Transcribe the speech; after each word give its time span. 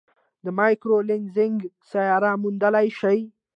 د 0.43 0.45
مایکرو 0.59 0.97
لینزینګ 1.09 1.59
سیارې 1.91 2.31
موندلای 2.43 2.87
شي. 2.99 3.19